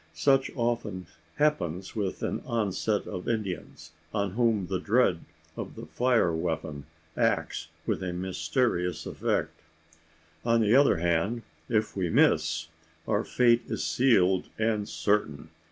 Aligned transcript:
Such 0.15 0.49
often 0.55 1.05
happens 1.35 1.95
with 1.95 2.23
an 2.23 2.41
onset 2.43 3.05
of 3.05 3.27
Indians 3.29 3.91
on 4.15 4.31
whom 4.31 4.65
the 4.65 4.79
dread 4.79 5.19
of 5.55 5.75
the 5.75 5.85
fire 5.85 6.33
weapon 6.35 6.87
acts 7.15 7.67
with 7.85 8.01
a 8.01 8.11
mysterious 8.11 9.05
effect. 9.05 9.61
On 10.43 10.59
the 10.59 10.73
other 10.75 10.97
hand, 10.97 11.43
if 11.69 11.95
we 11.95 12.09
miss, 12.09 12.69
our 13.07 13.23
fate 13.23 13.61
is 13.69 13.83
sealed 13.83 14.49
and 14.57 14.89
certain. 14.89 15.49